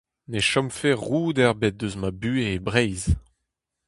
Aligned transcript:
Ne 0.31 0.39
chomfe 0.49 0.87
roud 1.05 1.37
ebet 1.47 1.79
eus 1.85 1.95
ma 2.01 2.09
buhez 2.19 2.51
e 2.57 2.63
Breizh. 2.67 3.07